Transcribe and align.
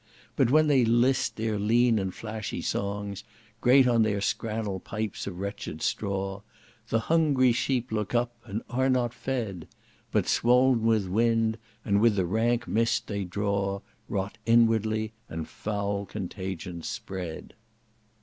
—But 0.35 0.49
when 0.49 0.65
they 0.65 0.83
list 0.83 1.35
their 1.35 1.59
lean 1.59 1.99
and 1.99 2.11
flashy 2.11 2.63
songs, 2.63 3.23
Grate 3.61 3.87
on 3.87 4.01
their 4.01 4.19
scrannel 4.19 4.79
pipes 4.79 5.27
of 5.27 5.37
wretched 5.37 5.83
straw;— 5.83 6.41
The 6.89 7.01
hungry 7.01 7.51
sheep 7.51 7.91
look 7.91 8.15
up, 8.15 8.35
and 8.43 8.63
are 8.67 8.89
not 8.89 9.13
fed! 9.13 9.67
But 10.11 10.27
swoln 10.27 10.81
with 10.85 11.07
wind, 11.07 11.59
and 11.85 12.03
the 12.03 12.25
rank 12.25 12.67
mist 12.67 13.05
they 13.05 13.25
draw, 13.25 13.81
Rot 14.09 14.39
inwardly—and 14.47 15.47
foul 15.47 16.07
contagion 16.07 16.81
spread." 16.81 17.53